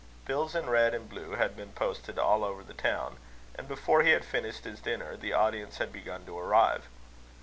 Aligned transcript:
Bills 0.25 0.55
in 0.55 0.67
red 0.67 0.95
and 0.95 1.07
blue 1.07 1.33
had 1.33 1.55
been 1.55 1.73
posted 1.73 2.17
all 2.17 2.43
over 2.43 2.63
the 2.63 2.73
town; 2.73 3.17
and 3.53 3.67
before 3.67 4.01
he 4.01 4.09
had 4.09 4.25
finished 4.25 4.63
his 4.63 4.79
dinner, 4.81 5.15
the 5.15 5.31
audience 5.33 5.77
had 5.77 5.93
begun 5.93 6.25
to 6.25 6.39
arrive. 6.39 6.87